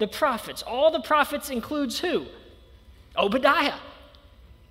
[0.00, 0.62] the prophets.
[0.62, 2.26] All the prophets includes who?
[3.16, 3.78] Obadiah.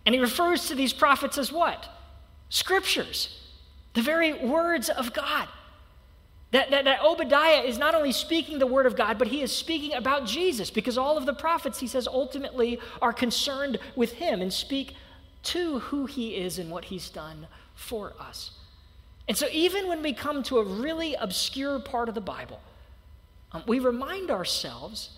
[0.06, 1.88] And he refers to these prophets as what?
[2.50, 3.40] Scriptures,
[3.94, 5.48] the very words of God.
[6.52, 9.52] That, that, that, Obadiah is not only speaking the word of God, but he is
[9.56, 14.42] speaking about Jesus because all of the prophets, he says, ultimately are concerned with him
[14.42, 14.96] and speak
[15.44, 18.52] to who he is and what he's done for us.
[19.28, 22.60] And so, even when we come to a really obscure part of the Bible,
[23.52, 25.12] um, we remind ourselves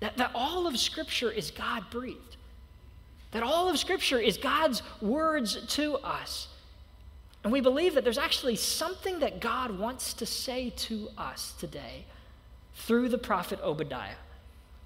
[0.00, 2.36] that, that all of Scripture is God breathed,
[3.32, 6.48] that all of Scripture is God's words to us.
[7.44, 12.04] And we believe that there's actually something that God wants to say to us today
[12.74, 14.16] through the prophet Obadiah.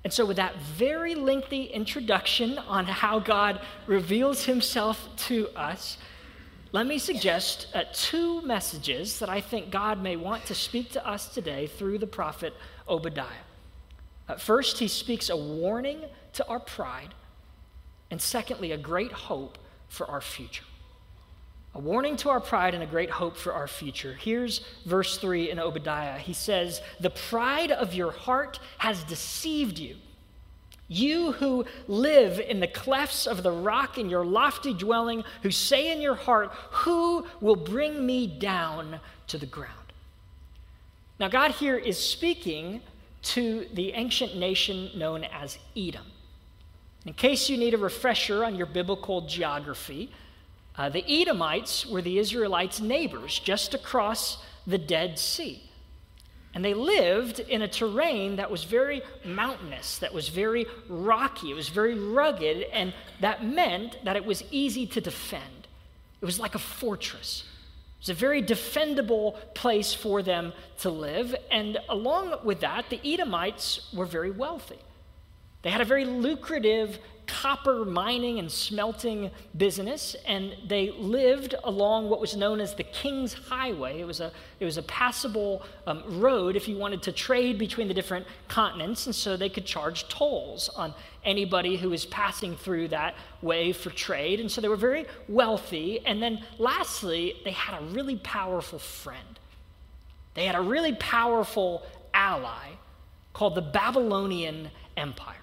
[0.05, 5.97] And so, with that very lengthy introduction on how God reveals himself to us,
[6.73, 11.07] let me suggest uh, two messages that I think God may want to speak to
[11.07, 12.55] us today through the prophet
[12.89, 13.27] Obadiah.
[14.39, 16.01] First, he speaks a warning
[16.35, 17.15] to our pride,
[18.11, 20.65] and secondly, a great hope for our future.
[21.75, 24.13] A warning to our pride and a great hope for our future.
[24.13, 26.19] Here's verse 3 in Obadiah.
[26.19, 29.97] He says, The pride of your heart has deceived you
[30.93, 35.91] you who live in the clefts of the rock in your lofty dwelling, who say
[35.91, 39.73] in your heart, Who will bring me down to the ground?
[41.19, 42.83] Now, God here is speaking
[43.23, 46.07] to the ancient nation known as Edom.
[47.05, 50.11] In case you need a refresher on your biblical geography,
[50.77, 55.63] uh, the Edomites were the Israelites' neighbors just across the Dead Sea.
[56.55, 61.55] And they lived in a terrain that was very mountainous, that was very rocky, it
[61.55, 65.67] was very rugged, and that meant that it was easy to defend.
[66.21, 67.45] It was like a fortress.
[68.03, 71.37] It was a very defendable place for them to live.
[71.53, 74.81] And along with that, the Edomites were very wealthy.
[75.63, 82.21] They had a very lucrative copper mining and smelting business, and they lived along what
[82.21, 84.01] was known as the King's Highway.
[84.01, 87.89] It was a, it was a passable um, road if you wanted to trade between
[87.89, 90.95] the different continents, and so they could charge tolls on
[91.25, 94.41] anybody who was passing through that way for trade.
[94.41, 96.01] And so they were very wealthy.
[96.05, 99.39] And then lastly, they had a really powerful friend.
[100.35, 102.71] They had a really powerful ally
[103.33, 105.42] called the Babylonian Empire.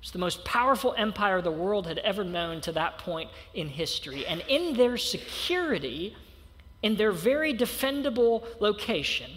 [0.00, 4.26] It's the most powerful empire the world had ever known to that point in history.
[4.26, 6.16] And in their security,
[6.82, 9.30] in their very defendable location,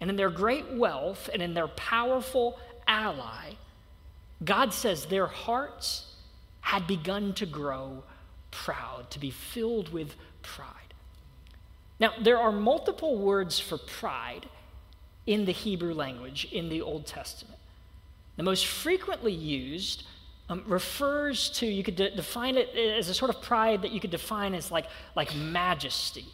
[0.00, 3.54] and in their great wealth, and in their powerful ally,
[4.44, 6.14] God says their hearts
[6.60, 8.04] had begun to grow
[8.50, 10.94] proud, to be filled with pride.
[11.98, 14.48] Now, there are multiple words for pride
[15.26, 17.55] in the Hebrew language in the Old Testament.
[18.36, 20.04] The most frequently used
[20.48, 24.00] um, refers to, you could de- define it as a sort of pride that you
[24.00, 26.26] could define as like, like majesty,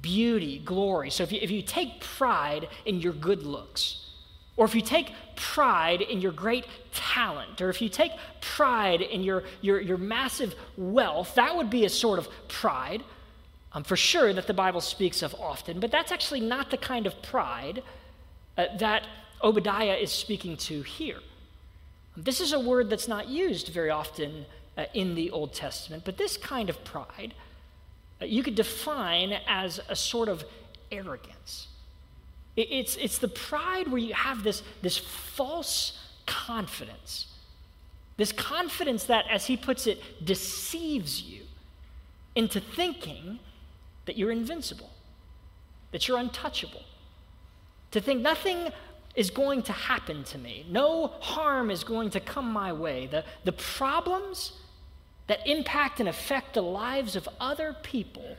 [0.00, 1.10] beauty, glory.
[1.10, 4.04] So if you, if you take pride in your good looks,
[4.56, 9.22] or if you take pride in your great talent, or if you take pride in
[9.22, 13.04] your, your, your massive wealth, that would be a sort of pride,
[13.72, 15.78] um, for sure, that the Bible speaks of often.
[15.80, 17.82] But that's actually not the kind of pride
[18.56, 19.06] uh, that
[19.42, 21.20] Obadiah is speaking to here.
[22.16, 26.16] This is a word that's not used very often uh, in the Old Testament, but
[26.16, 27.34] this kind of pride
[28.20, 30.44] uh, you could define as a sort of
[30.90, 31.68] arrogance.
[32.56, 37.26] It, it's, it's the pride where you have this, this false confidence.
[38.16, 41.42] This confidence that, as he puts it, deceives you
[42.34, 43.38] into thinking
[44.06, 44.90] that you're invincible,
[45.92, 46.82] that you're untouchable,
[47.92, 48.70] to think nothing
[49.14, 50.64] is going to happen to me.
[50.70, 53.06] No harm is going to come my way.
[53.06, 54.52] The, the problems
[55.26, 58.36] that impact and affect the lives of other people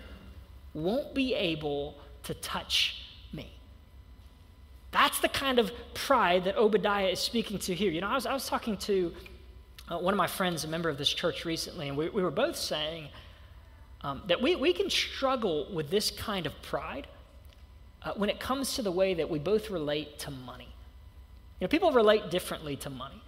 [0.74, 3.04] won't be able to touch
[3.34, 3.52] me.
[4.92, 7.92] That's the kind of pride that Obadiah is speaking to here.
[7.92, 9.14] You know, I was, I was talking to
[9.90, 12.32] uh, one of my friends, a member of this church recently, and we, we were
[12.32, 13.10] both saying
[14.02, 17.08] um, that we, we can struggle with this kind of pride
[18.04, 20.69] uh, when it comes to the way that we both relate to money.
[21.60, 23.22] You know, people relate differently to money.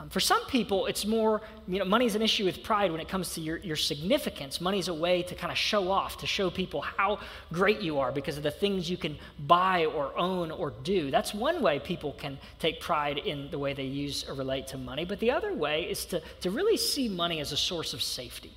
[0.00, 3.08] Um, for some people, it's more, you know, money's an issue with pride when it
[3.08, 4.60] comes to your, your significance.
[4.60, 7.18] Money's a way to kind of show off, to show people how
[7.52, 11.10] great you are because of the things you can buy or own or do.
[11.10, 14.78] That's one way people can take pride in the way they use or relate to
[14.78, 15.04] money.
[15.04, 18.52] But the other way is to, to really see money as a source of safety,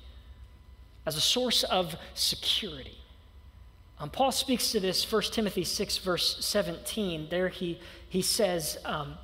[1.06, 3.01] as a source of security.
[4.02, 7.28] Um, Paul speaks to this, 1 Timothy 6, verse 17.
[7.30, 7.78] There he,
[8.08, 9.14] he says, um,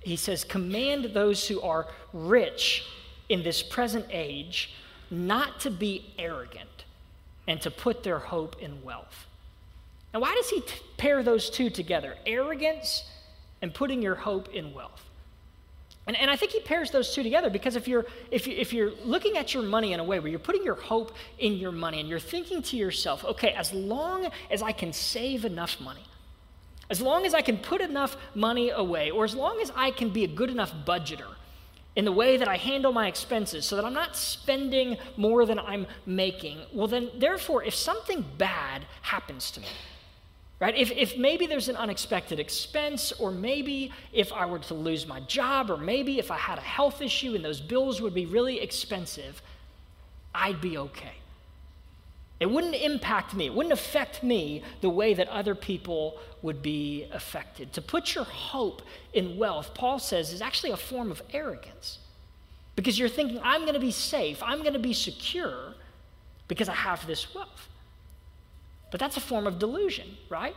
[0.00, 2.84] he says, Command those who are rich
[3.30, 4.74] in this present age
[5.10, 6.84] not to be arrogant
[7.46, 9.26] and to put their hope in wealth.
[10.12, 12.14] Now, why does he t- pair those two together?
[12.26, 13.04] Arrogance
[13.62, 15.07] and putting your hope in wealth.
[16.08, 18.72] And, and I think he pairs those two together because if you're, if, you, if
[18.72, 21.70] you're looking at your money in a way where you're putting your hope in your
[21.70, 26.04] money and you're thinking to yourself, okay, as long as I can save enough money,
[26.88, 30.08] as long as I can put enough money away, or as long as I can
[30.08, 31.28] be a good enough budgeter
[31.94, 35.58] in the way that I handle my expenses so that I'm not spending more than
[35.58, 39.66] I'm making, well, then, therefore, if something bad happens to me,
[40.60, 40.76] right?
[40.76, 45.20] If, if maybe there's an unexpected expense, or maybe if I were to lose my
[45.20, 48.60] job, or maybe if I had a health issue and those bills would be really
[48.60, 49.40] expensive,
[50.34, 51.14] I'd be okay.
[52.40, 57.08] It wouldn't impact me, it wouldn't affect me the way that other people would be
[57.12, 57.72] affected.
[57.72, 58.82] To put your hope
[59.12, 61.98] in wealth, Paul says, is actually a form of arrogance.
[62.76, 65.74] Because you're thinking, I'm going to be safe, I'm going to be secure
[66.46, 67.68] because I have this wealth.
[68.90, 70.56] But that's a form of delusion, right?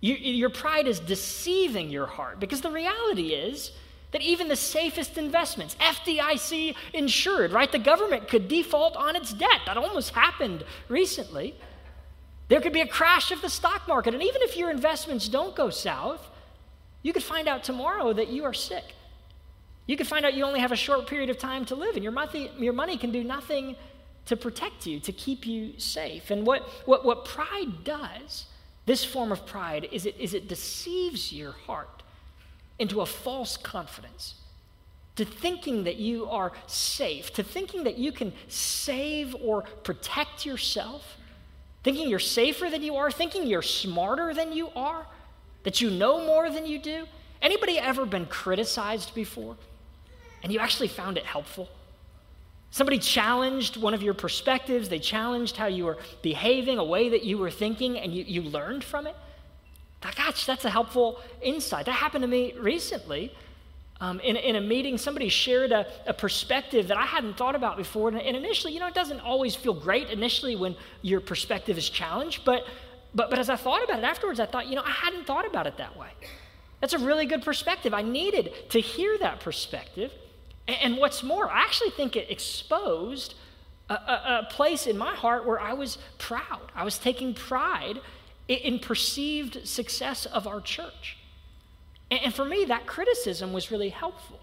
[0.00, 3.70] You, your pride is deceiving your heart because the reality is
[4.10, 7.70] that even the safest investments, FDIC insured, right?
[7.70, 9.60] The government could default on its debt.
[9.66, 11.54] That almost happened recently.
[12.48, 14.12] There could be a crash of the stock market.
[14.12, 16.28] And even if your investments don't go south,
[17.02, 18.94] you could find out tomorrow that you are sick.
[19.86, 22.02] You could find out you only have a short period of time to live, and
[22.02, 23.76] your money, your money can do nothing
[24.26, 26.30] to protect you, to keep you safe.
[26.30, 28.46] And what, what, what pride does,
[28.86, 32.02] this form of pride, is it, is it deceives your heart
[32.78, 34.34] into a false confidence,
[35.16, 41.18] to thinking that you are safe, to thinking that you can save or protect yourself,
[41.82, 45.06] thinking you're safer than you are, thinking you're smarter than you are,
[45.64, 47.06] that you know more than you do.
[47.40, 49.56] Anybody ever been criticized before
[50.42, 51.68] and you actually found it helpful?
[52.72, 57.22] Somebody challenged one of your perspectives, they challenged how you were behaving, a way that
[57.22, 59.14] you were thinking, and you, you learned from it.
[60.00, 61.84] Gosh, that's a helpful insight.
[61.84, 63.32] That happened to me recently.
[64.00, 67.76] Um, in, in a meeting, somebody shared a, a, perspective that I hadn't thought about
[67.76, 68.08] before.
[68.08, 71.88] And, and initially, you know, it doesn't always feel great initially when your perspective is
[71.88, 72.44] challenged.
[72.44, 72.64] But,
[73.14, 75.46] but, but as I thought about it afterwards, I thought, you know, I hadn't thought
[75.46, 76.08] about it that way.
[76.80, 77.94] That's a really good perspective.
[77.94, 80.10] I needed to hear that perspective.
[80.68, 83.34] And what's more, I actually think it exposed
[83.90, 86.70] a, a, a, place in my heart where I was proud.
[86.74, 88.00] I was taking pride
[88.48, 91.16] in, perceived success of our church.
[92.10, 94.38] And, and, for me, that criticism was really helpful.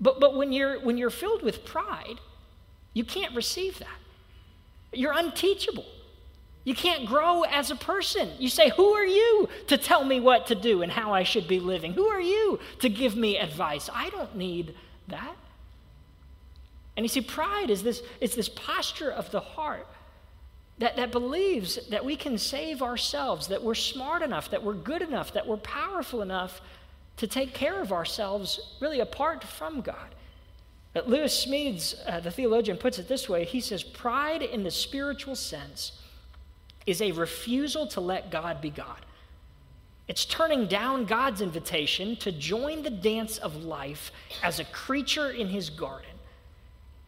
[0.00, 2.20] But, but when, you're, when you're filled with pride,
[2.94, 3.98] you can't receive that.
[4.92, 5.86] You're unteachable.
[6.64, 8.30] You can't grow as a person.
[8.38, 11.48] You say, Who are you to tell me what to do and how I should
[11.48, 11.94] be living?
[11.94, 13.90] Who are you to give me advice?
[13.92, 14.74] I don't need
[15.08, 15.36] that.
[16.96, 19.86] And you see, pride is this, it's this posture of the heart
[20.78, 25.02] that, that believes that we can save ourselves, that we're smart enough, that we're good
[25.02, 26.60] enough, that we're powerful enough
[27.16, 30.14] to take care of ourselves really apart from God.
[30.92, 34.70] But Lewis Smedes, uh, the theologian, puts it this way he says, Pride in the
[34.70, 35.92] spiritual sense
[36.86, 39.04] is a refusal to let God be God.
[40.08, 44.10] It's turning down God's invitation to join the dance of life
[44.42, 46.10] as a creature in his garden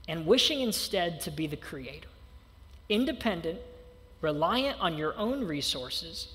[0.07, 2.09] and wishing instead to be the creator.
[2.91, 3.59] Independent,
[4.21, 6.29] reliant on your own resources,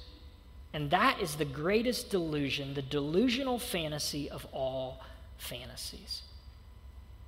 [0.73, 5.01] and that is the greatest delusion, the delusional fantasy of all
[5.37, 6.23] fantasies.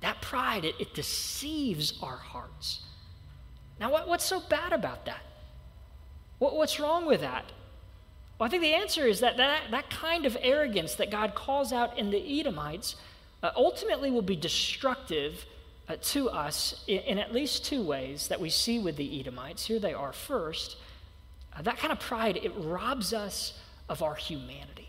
[0.00, 2.82] That pride, it, it deceives our hearts.
[3.78, 5.22] Now, what, what's so bad about that?
[6.38, 7.44] What, what's wrong with that?
[8.38, 11.72] Well, I think the answer is that that, that kind of arrogance that God calls
[11.72, 12.94] out in the Edomites
[13.42, 15.44] uh, ultimately will be destructive
[15.88, 19.66] uh, to us in, in, at least two ways that we see with the Edomites.
[19.66, 20.12] Here they are.
[20.12, 20.76] First,
[21.56, 24.88] uh, that kind of pride, it robs us of our humanity.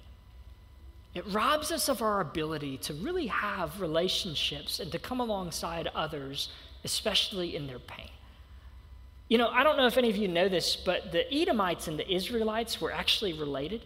[1.15, 6.49] It robs us of our ability to really have relationships and to come alongside others,
[6.83, 8.09] especially in their pain.
[9.29, 11.97] You know, I don't know if any of you know this, but the Edomites and
[11.97, 13.85] the Israelites were actually related.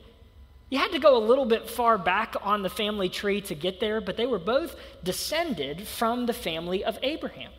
[0.70, 3.82] You had to go a little bit far back on the family tree to get
[3.82, 7.52] there, but they were both descended from the family of Abraham.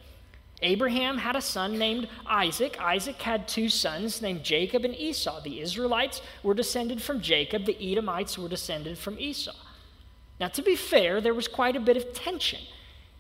[0.62, 2.80] Abraham had a son named Isaac.
[2.80, 5.42] Isaac had two sons named Jacob and Esau.
[5.42, 9.54] The Israelites were descended from Jacob, the Edomites were descended from Esau.
[10.40, 12.60] Now, to be fair, there was quite a bit of tension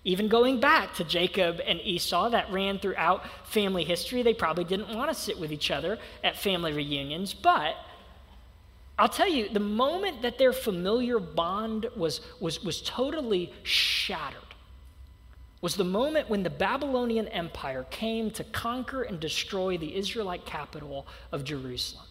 [0.04, 4.22] even going back to Jacob and Esau, that ran throughout family history.
[4.22, 7.76] They probably didn't want to sit with each other at family reunions, but
[8.98, 14.40] I'll tell you, the moment that their familiar bond was, was, was totally shattered
[15.60, 21.06] was the moment when the Babylonian Empire came to conquer and destroy the Israelite capital
[21.32, 22.04] of Jerusalem.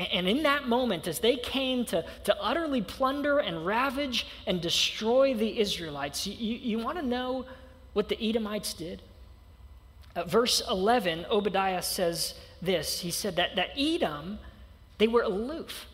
[0.00, 5.34] And in that moment, as they came to, to utterly plunder and ravage and destroy
[5.34, 7.44] the Israelites, you, you want to know
[7.92, 9.02] what the Edomites did?
[10.16, 14.38] Uh, verse 11, Obadiah says this He said that, that Edom,
[14.98, 15.86] they were aloof.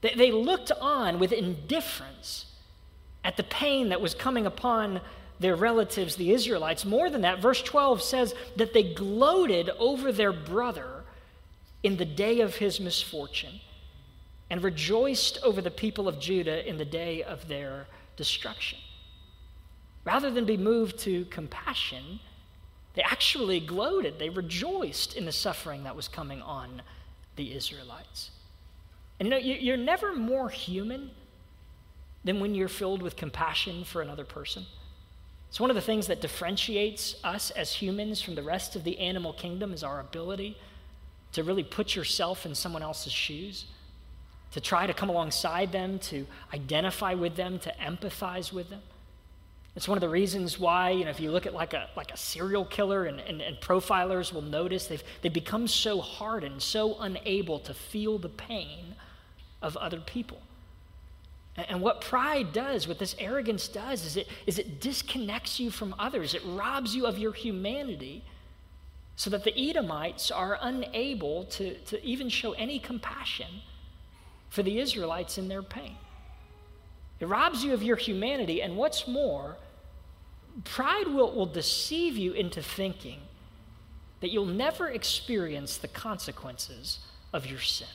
[0.00, 2.46] They, they looked on with indifference
[3.24, 5.02] at the pain that was coming upon
[5.38, 6.84] their relatives, the Israelites.
[6.84, 10.97] More than that, verse 12 says that they gloated over their brother
[11.82, 13.60] in the day of his misfortune
[14.50, 18.78] and rejoiced over the people of Judah in the day of their destruction.
[20.04, 22.20] Rather than be moved to compassion,
[22.94, 24.18] they actually gloated.
[24.18, 26.82] They rejoiced in the suffering that was coming on
[27.36, 28.30] the Israelites.
[29.20, 31.10] And you know, you're never more human
[32.24, 34.66] than when you're filled with compassion for another person.
[35.48, 38.98] It's one of the things that differentiates us as humans from the rest of the
[38.98, 40.56] animal kingdom is our ability
[41.32, 43.66] to really put yourself in someone else's shoes,
[44.52, 48.80] to try to come alongside them, to identify with them, to empathize with them.
[49.76, 52.10] It's one of the reasons why, you know, if you look at like a, like
[52.10, 56.98] a serial killer and, and, and profilers will notice they've, they've become so hardened, so
[56.98, 58.96] unable to feel the pain
[59.62, 60.40] of other people.
[61.56, 65.94] And what pride does, what this arrogance does, is it, is it disconnects you from
[65.98, 66.34] others.
[66.34, 68.24] It robs you of your humanity
[69.18, 73.48] so that the Edomites are unable to, to even show any compassion
[74.48, 75.96] for the Israelites in their pain.
[77.18, 79.56] It robs you of your humanity, and what's more,
[80.62, 83.18] pride will, will deceive you into thinking
[84.20, 87.00] that you'll never experience the consequences
[87.32, 87.88] of your sin.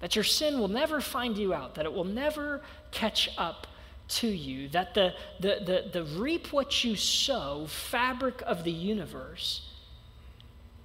[0.00, 3.68] That your sin will never find you out, that it will never catch up
[4.08, 9.62] to you, that the, the, the, the reap what you sow fabric of the universe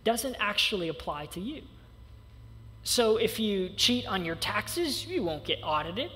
[0.04, 1.62] doesn't actually apply to you.
[2.84, 6.12] So if you cheat on your taxes, you won't get audited.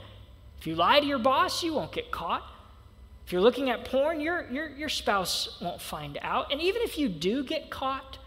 [0.60, 2.44] If you lie to your boss, you won't get caught.
[3.26, 6.52] If you're looking at porn, your, your, your spouse won't find out.
[6.52, 8.20] And even if you do get caught,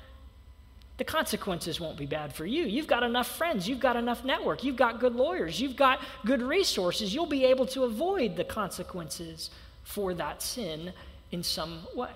[0.99, 2.65] the consequences won't be bad for you.
[2.65, 6.43] You've got enough friends, you've got enough network, you've got good lawyers, you've got good
[6.43, 7.15] resources.
[7.15, 9.51] You'll be able to avoid the consequences
[9.85, 10.93] for that sin
[11.31, 12.11] in some way.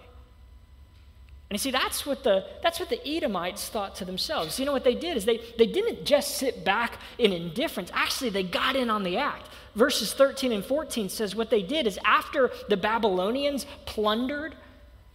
[1.52, 4.58] And you see, that's what the, that's what the Edomites thought to themselves.
[4.58, 7.90] You know what they did is they, they didn't just sit back in indifference.
[7.92, 9.50] Actually, they got in on the act.
[9.74, 14.54] Verses 13 and 14 says what they did is after the Babylonians plundered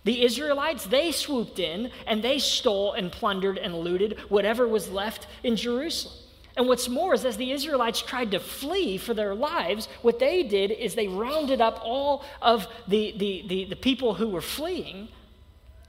[0.03, 5.25] the Israelites, they swooped in and they stole and plundered and looted whatever was left
[5.41, 6.13] in Jerusalem.
[6.56, 10.44] And what's more is, as the Israelites tried to flee for their lives, what they
[10.44, 15.10] did is they rounded up all of the, the, the, the people who were fleeing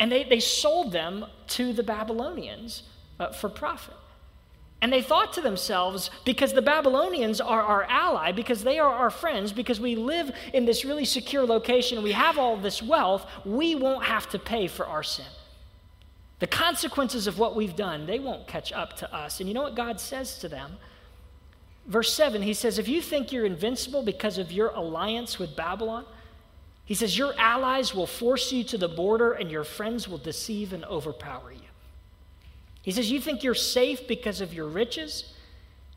[0.01, 2.85] and they, they sold them to the Babylonians
[3.19, 3.95] uh, for profit.
[4.81, 9.11] And they thought to themselves, because the Babylonians are our ally, because they are our
[9.11, 13.75] friends, because we live in this really secure location, we have all this wealth, we
[13.75, 15.27] won't have to pay for our sin.
[16.39, 19.41] The consequences of what we've done, they won't catch up to us.
[19.41, 20.77] And you know what God says to them?
[21.87, 26.05] Verse 7, he says, If you think you're invincible because of your alliance with Babylon,
[26.89, 30.73] he says, Your allies will force you to the border, and your friends will deceive
[30.73, 31.69] and overpower you.
[32.81, 35.35] He says, You think you're safe because of your riches?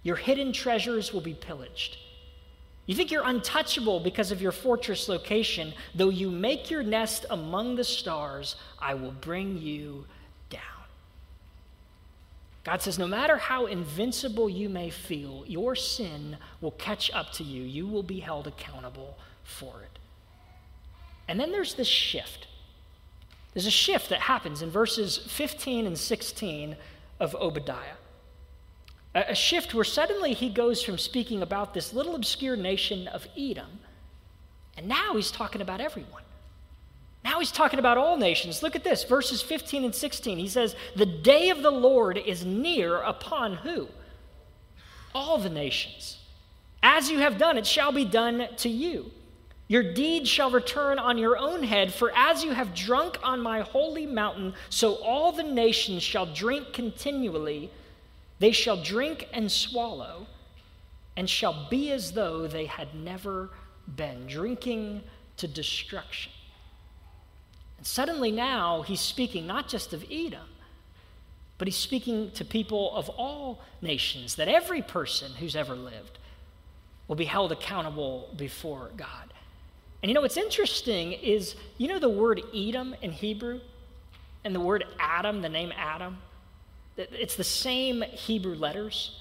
[0.04, 1.96] Your hidden treasures will be pillaged.
[2.88, 5.74] You think you're untouchable because of your fortress location.
[5.96, 10.08] Though you make your nest among the stars, I will bring you
[10.50, 10.62] down.
[12.66, 17.46] God says, no matter how invincible you may feel, your sin will catch up to
[17.46, 17.64] you.
[17.64, 19.91] You will be held accountable for it.
[21.32, 22.48] And then there's this shift.
[23.54, 26.76] There's a shift that happens in verses 15 and 16
[27.22, 27.96] of Obadiah.
[29.16, 33.80] A, shift where suddenly he goes from speaking about this little obscure nation of Edom,
[34.76, 36.24] and now he's talking about everyone.
[37.24, 38.62] Now he's talking about all nations.
[38.62, 40.38] Look at this, verses 15 and 16.
[40.38, 43.88] He says, The day of the Lord is near upon who?
[45.16, 46.18] All the nations.
[46.84, 49.12] As you have done, it shall be done to you.
[49.72, 53.62] Your deeds shall return on your own head, for as you have drunk on my
[53.62, 57.72] holy mountain, so all the nations shall drink continually.
[58.40, 60.28] They shall drink and swallow,
[61.16, 63.52] and shall be as though they had never
[63.96, 65.04] been, drinking
[65.38, 66.34] to destruction.
[67.78, 70.50] And suddenly now he's speaking not just of Edom,
[71.58, 76.20] but he's speaking to people of all nations, that every person who's ever lived
[77.08, 79.31] will be held accountable before God.
[80.02, 83.60] And you know what's interesting is, you know the word Edom in Hebrew
[84.44, 86.18] and the word Adam, the name Adam?
[86.98, 89.20] It's the same Hebrew letters.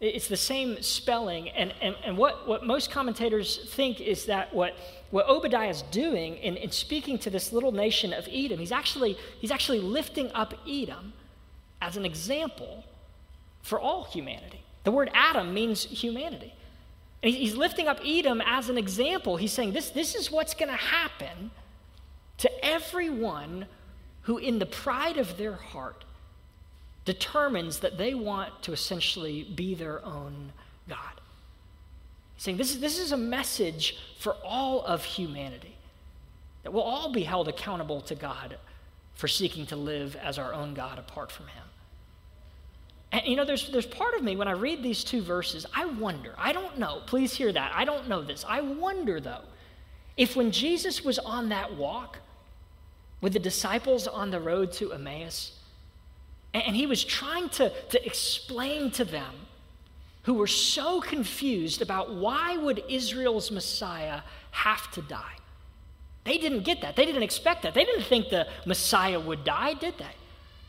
[0.00, 1.48] It's the same spelling.
[1.50, 4.76] And, and, and what, what most commentators think is that what,
[5.10, 9.16] what Obadiah is doing in, in speaking to this little nation of Edom, he's actually,
[9.40, 11.12] he's actually lifting up Edom
[11.80, 12.84] as an example
[13.62, 14.60] for all humanity.
[14.84, 16.52] The word Adam means humanity.
[17.22, 19.36] And he's lifting up Edom as an example.
[19.36, 21.50] He's saying this, this is what's going to happen
[22.38, 23.66] to everyone
[24.22, 26.04] who, in the pride of their heart,
[27.04, 30.52] determines that they want to essentially be their own
[30.88, 31.20] God.
[32.34, 35.76] He's saying this is, this is a message for all of humanity,
[36.64, 38.58] that we'll all be held accountable to God
[39.14, 41.64] for seeking to live as our own God apart from Him.
[43.16, 45.86] And you know, there's, there's part of me when I read these two verses, I
[45.86, 47.72] wonder, I don't know, please hear that.
[47.74, 48.44] I don't know this.
[48.46, 49.40] I wonder, though,
[50.18, 52.18] if when Jesus was on that walk
[53.22, 55.52] with the disciples on the road to Emmaus,
[56.52, 59.32] and he was trying to, to explain to them
[60.24, 64.20] who were so confused about why would Israel's Messiah
[64.50, 65.36] have to die.
[66.24, 66.96] They didn't get that.
[66.96, 67.72] They didn't expect that.
[67.72, 70.04] They didn't think the Messiah would die, did they?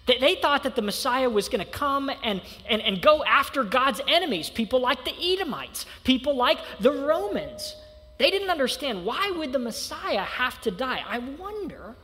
[0.08, 3.64] They, they thought that the Messiah was going to come and, and, and go after
[3.64, 7.76] God's enemies, people like the Edomites, people like the Romans.
[8.18, 11.04] They didn't understand why would the Messiah have to die.
[11.08, 11.96] I wonder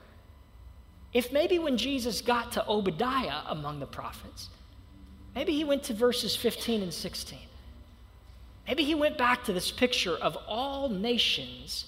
[1.14, 4.50] if maybe when Jesus got to Obadiah among the prophets,
[5.34, 7.40] maybe he went to verses 15 and 16.
[8.68, 11.86] Maybe he went back to this picture of all nations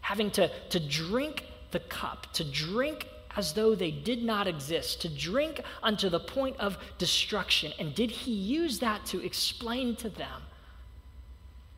[0.00, 3.06] having to, to drink the cup, to drink
[3.36, 7.72] as though they did not exist, to drink unto the point of destruction.
[7.78, 10.42] And did he use that to explain to them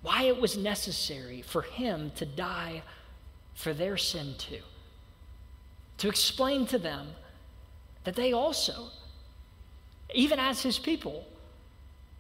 [0.03, 2.83] why it was necessary for him to die
[3.55, 4.63] for their sin too?
[6.03, 7.07] to explain to them
[8.03, 8.89] that they also,
[10.13, 11.25] even as his people,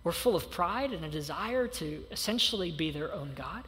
[0.04, 3.64] were full of pride and a desire to essentially be their own God.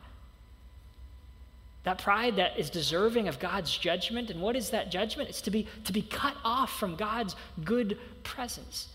[1.85, 4.31] That pride that is deserving of God's judgment.
[4.31, 5.29] And what is that judgment?
[5.29, 8.89] It's to be, to be cut off from God's good presence,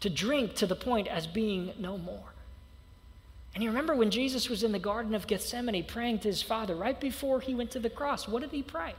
[0.00, 2.32] to drink to the point as being no more.
[3.54, 6.74] And you remember when Jesus was in the Garden of Gethsemane praying to his Father
[6.74, 8.94] right before he went to the cross, what did he pray?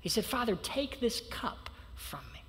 [0.00, 2.42] He said, Father, take this cup from me.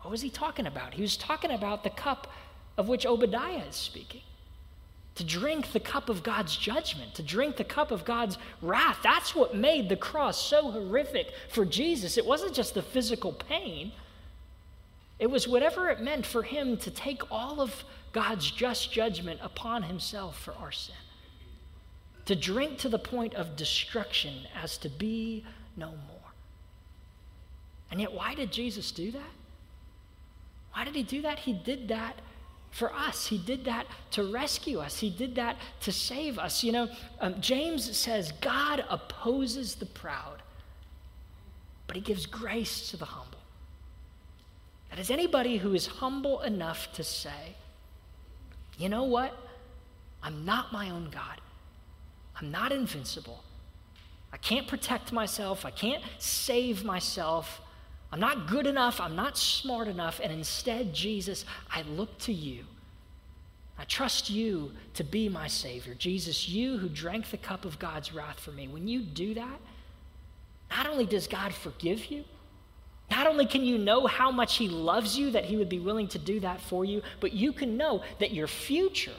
[0.00, 0.94] What was he talking about?
[0.94, 2.26] He was talking about the cup
[2.76, 4.22] of which Obadiah is speaking.
[5.16, 8.98] To drink the cup of God's judgment, to drink the cup of God's wrath.
[9.02, 12.16] That's what made the cross so horrific for Jesus.
[12.16, 13.92] It wasn't just the physical pain,
[15.18, 19.84] it was whatever it meant for him to take all of God's just judgment upon
[19.84, 20.96] himself for our sin.
[22.24, 25.44] To drink to the point of destruction as to be
[25.76, 26.32] no more.
[27.90, 29.32] And yet, why did Jesus do that?
[30.72, 31.38] Why did he do that?
[31.38, 32.20] He did that
[32.72, 33.26] for us.
[33.26, 34.98] He did that to rescue us.
[34.98, 36.64] He did that to save us.
[36.64, 36.88] You know,
[37.20, 40.42] um, James says God opposes the proud,
[41.86, 43.38] but he gives grace to the humble.
[44.90, 47.56] That is anybody who is humble enough to say,
[48.76, 49.34] you know what?
[50.22, 51.40] I'm not my own God.
[52.40, 53.42] I'm not invincible.
[54.32, 55.64] I can't protect myself.
[55.64, 57.61] I can't save myself.
[58.12, 59.00] I'm not good enough.
[59.00, 60.20] I'm not smart enough.
[60.22, 62.64] And instead, Jesus, I look to you.
[63.78, 65.94] I trust you to be my Savior.
[65.94, 68.68] Jesus, you who drank the cup of God's wrath for me.
[68.68, 69.60] When you do that,
[70.70, 72.24] not only does God forgive you,
[73.10, 76.08] not only can you know how much He loves you, that He would be willing
[76.08, 79.10] to do that for you, but you can know that your future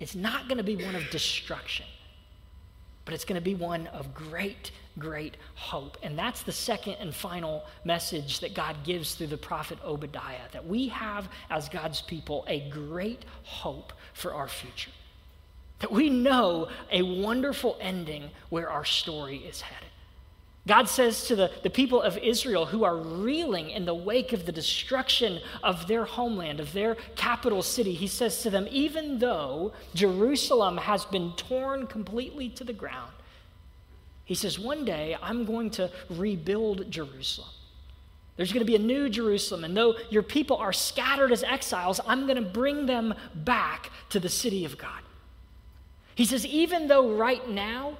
[0.00, 1.86] is not going to be one of destruction,
[3.04, 5.96] but it's going to be one of great great hope.
[6.02, 10.66] And that's the second and final message that God gives through the prophet Obadiah that
[10.66, 14.92] we have, as God's people, a great hope for our future.
[15.80, 19.88] That we know a wonderful ending where our story is headed.
[20.66, 24.46] God says to the, the people of Israel who are reeling in the wake of
[24.46, 29.74] the destruction of their homeland, of their capital city, He says to them, even though
[29.94, 33.12] Jerusalem has been torn completely to the ground,
[34.24, 37.48] he says, One day I'm going to rebuild Jerusalem.
[38.36, 39.64] There's going to be a new Jerusalem.
[39.64, 44.18] And though your people are scattered as exiles, I'm going to bring them back to
[44.18, 45.00] the city of God.
[46.16, 47.96] He says, even though right now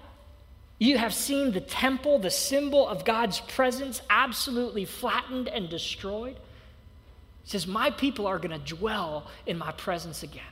[0.78, 6.36] you have seen the temple, the symbol of God's presence, absolutely flattened and destroyed,
[7.44, 10.42] He says, My people are going to dwell in my presence again.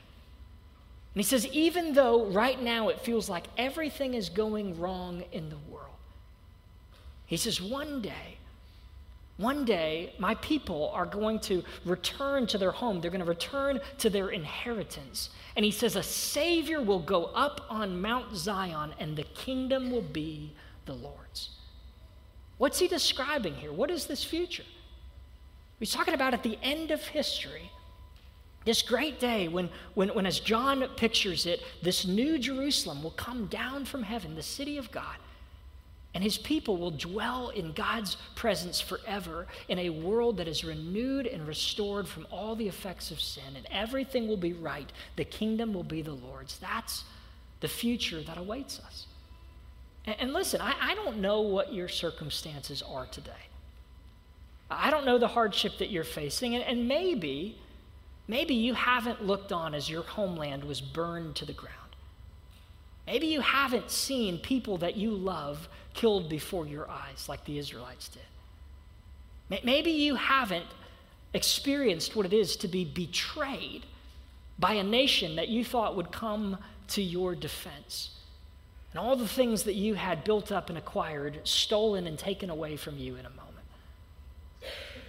[1.13, 5.49] And he says, even though right now it feels like everything is going wrong in
[5.49, 5.95] the world,
[7.25, 8.37] he says, one day,
[9.37, 13.01] one day, my people are going to return to their home.
[13.01, 15.29] They're going to return to their inheritance.
[15.55, 20.03] And he says, A Savior will go up on Mount Zion, and the kingdom will
[20.03, 20.53] be
[20.85, 21.49] the Lord's.
[22.59, 23.73] What's he describing here?
[23.73, 24.63] What is this future?
[25.79, 27.71] He's talking about at the end of history,
[28.65, 33.47] this great day when, when, when, as John pictures it, this new Jerusalem will come
[33.47, 35.17] down from heaven, the city of God,
[36.13, 41.25] and his people will dwell in God's presence forever in a world that is renewed
[41.25, 44.91] and restored from all the effects of sin, and everything will be right.
[45.15, 46.59] The kingdom will be the Lord's.
[46.59, 47.03] That's
[47.61, 49.07] the future that awaits us.
[50.05, 53.31] And, and listen, I, I don't know what your circumstances are today.
[54.69, 57.57] I don't know the hardship that you're facing, and, and maybe
[58.27, 61.77] Maybe you haven't looked on as your homeland was burned to the ground.
[63.05, 68.09] Maybe you haven't seen people that you love killed before your eyes like the Israelites
[68.09, 68.21] did.
[69.63, 70.65] Maybe you haven't
[71.33, 73.85] experienced what it is to be betrayed
[74.57, 76.57] by a nation that you thought would come
[76.89, 78.11] to your defense.
[78.91, 82.77] And all the things that you had built up and acquired stolen and taken away
[82.77, 83.42] from you in a moment.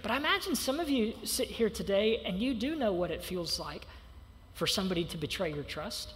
[0.05, 3.23] But I imagine some of you sit here today and you do know what it
[3.23, 3.87] feels like
[4.53, 6.13] for somebody to betray your trust,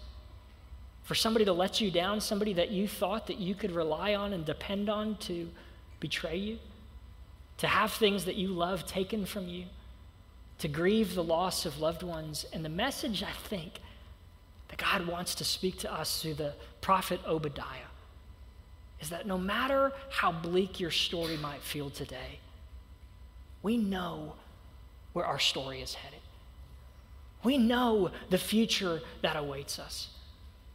[1.01, 4.31] for somebody to let you down, somebody that you thought that you could rely on
[4.31, 5.49] and depend on to
[5.99, 6.59] betray you,
[7.57, 9.65] to have things that you love taken from you,
[10.59, 12.45] to grieve the loss of loved ones.
[12.53, 13.79] And the message, I think,
[14.67, 17.89] that God wants to speak to us through the prophet Obadiah
[19.01, 22.37] is that no matter how bleak your story might feel today,
[23.61, 24.35] we know
[25.13, 26.19] where our story is headed.
[27.43, 30.09] We know the future that awaits us.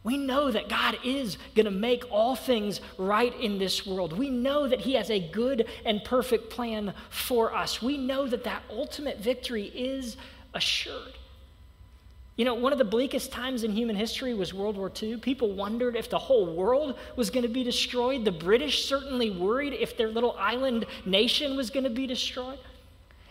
[0.03, 4.13] We know that God is going to make all things right in this world.
[4.13, 7.81] We know that He has a good and perfect plan for us.
[7.81, 10.15] We know that that ultimate victory is
[10.53, 11.13] assured.
[12.35, 15.17] You know, one of the bleakest times in human history was World War II.
[15.17, 18.25] People wondered if the whole world was going to be destroyed.
[18.25, 22.59] The British certainly worried if their little island nation was going to be destroyed.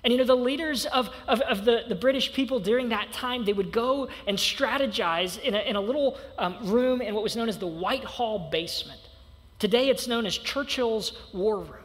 [0.05, 3.47] And you know, the leaders of, of, of, the, the British people during that time,
[3.47, 7.37] they would go and strategize in a, in a little um, room in what was
[7.37, 9.01] known as the Whitehall basement.
[9.59, 11.85] Today it's known as Churchill's War Room.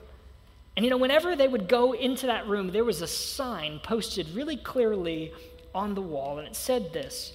[0.75, 4.27] And you know, whenever they would go into that room, there was a sign posted
[4.35, 5.31] really clearly
[5.73, 7.33] on the wall, and it said this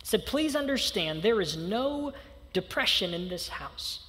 [0.00, 2.12] It said, Please understand, there is no
[2.52, 4.04] depression in this house,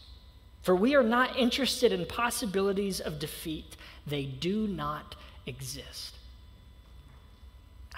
[0.62, 3.78] for we are not interested in possibilities of defeat.
[4.06, 5.16] They do not
[5.50, 6.16] exist.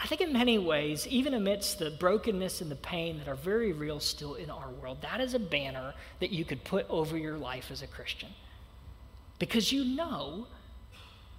[0.02, 3.72] I think in many ways, even amidst the brokenness and the pain that are very
[3.72, 7.38] real still in our world, that is a banner that you could put over your
[7.38, 8.30] life as a Christian.
[9.38, 10.48] Because you know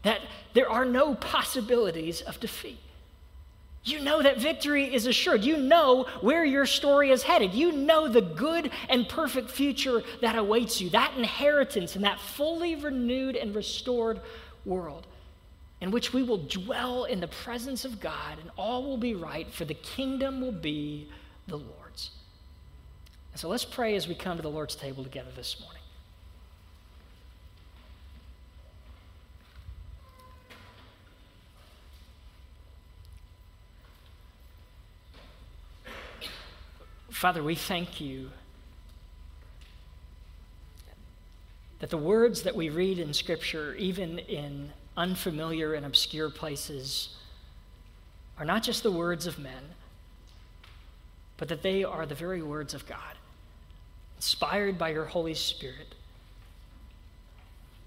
[0.05, 0.21] that
[0.53, 2.79] there are no possibilities of defeat.
[3.85, 5.43] You know that victory is assured.
[5.43, 7.55] You know where your story is headed.
[7.55, 12.77] You know the good and perfect future that awaits you, that inheritance in that fully
[12.77, 14.21] renewed and restored
[14.65, 15.09] world
[15.83, 19.53] in which we will dwell in the presence of God and all will be right,
[19.53, 21.09] for the kingdom will be
[21.49, 22.13] the Lord's.
[23.33, 25.83] And so let's pray as we come to the Lord's table together this morning.
[37.11, 38.31] Father, we thank you
[41.81, 47.17] that the words that we read in Scripture, even in unfamiliar and obscure places
[48.39, 49.63] are not just the words of men,
[51.37, 53.19] but that they are the very words of God,
[54.17, 55.95] inspired by your Holy Spirit.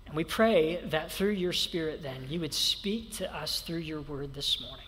[0.08, 4.02] And we pray that through your Spirit, then, you would speak to us through your
[4.02, 4.86] word this morning.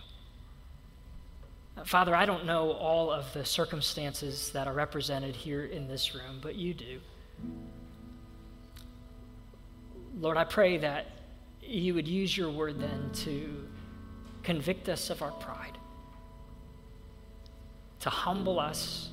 [1.76, 6.14] Uh, Father, I don't know all of the circumstances that are represented here in this
[6.14, 7.00] room, but you do.
[10.20, 11.06] Lord, I pray that
[11.68, 13.68] you would use your word then to
[14.42, 15.76] convict us of our pride,
[18.00, 19.10] to humble us,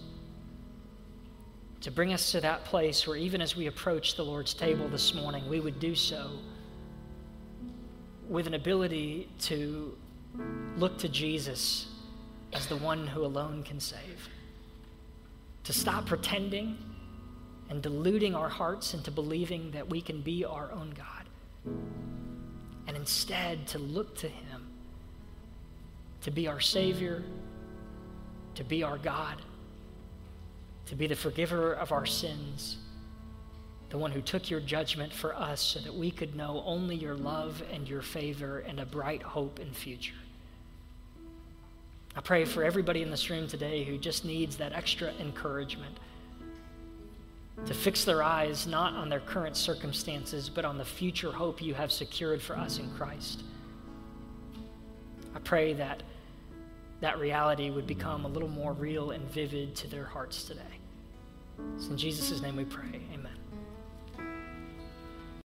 [1.81, 5.13] to bring us to that place where even as we approach the Lord's table this
[5.13, 6.31] morning, we would do so
[8.29, 9.95] with an ability to
[10.77, 11.87] look to Jesus
[12.53, 14.29] as the one who alone can save.
[15.65, 16.77] To stop pretending
[17.69, 21.25] and deluding our hearts into believing that we can be our own God
[22.87, 24.67] and instead to look to Him
[26.21, 27.23] to be our Savior,
[28.55, 29.41] to be our God,
[30.87, 32.77] to be the forgiver of our sins,
[33.89, 37.15] the one who took your judgment for us so that we could know only your
[37.15, 40.15] love and your favor and a bright hope and future.
[42.15, 45.97] I pray for everybody in this room today who just needs that extra encouragement
[47.65, 51.73] to fix their eyes not on their current circumstances, but on the future hope you
[51.73, 53.43] have secured for us in Christ.
[55.33, 56.03] I pray that
[57.01, 60.61] that reality would become a little more real and vivid to their hearts today.
[61.75, 63.01] It's in Jesus' name we pray.
[63.13, 63.34] Amen.